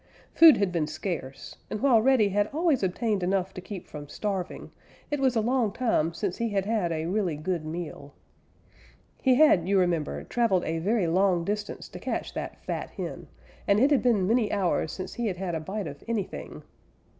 Food 0.33 0.57
had 0.57 0.71
been 0.71 0.87
scarce, 0.87 1.57
and 1.69 1.79
while 1.79 2.01
Reddy 2.01 2.29
had 2.29 2.47
always 2.51 2.81
obtained 2.81 3.21
enough 3.21 3.53
to 3.53 3.61
keep 3.61 3.85
from 3.85 4.09
starving, 4.09 4.71
it 5.11 5.19
was 5.19 5.35
a 5.35 5.41
long 5.41 5.71
time 5.71 6.11
since 6.11 6.37
he 6.37 6.49
had 6.49 6.65
had 6.65 6.91
a 6.91 7.05
really 7.05 7.35
good 7.35 7.63
meal. 7.63 8.15
He 9.21 9.35
had, 9.35 9.67
you 9.69 9.77
remember, 9.77 10.23
traveled 10.23 10.63
a 10.65 10.79
very 10.79 11.05
long 11.05 11.45
distance 11.45 11.87
to 11.89 11.99
catch 11.99 12.33
that 12.33 12.57
fat 12.63 12.89
hen, 12.89 13.27
and 13.67 13.79
it 13.79 13.91
had 13.91 14.01
been 14.01 14.25
many 14.25 14.51
hours 14.51 14.91
since 14.91 15.13
he 15.13 15.27
had 15.27 15.37
had 15.37 15.53
a 15.53 15.59
bite 15.59 15.85
of 15.85 16.03
anything. 16.07 16.63